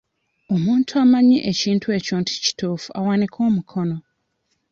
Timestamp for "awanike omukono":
2.99-3.97